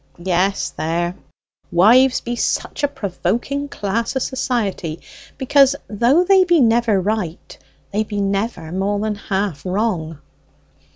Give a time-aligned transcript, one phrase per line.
[0.17, 1.15] "Yes: there;
[1.71, 4.99] wives be such a provoking class o' society,
[5.37, 7.55] because though they be never right,
[7.91, 10.17] they be never more than half wrong."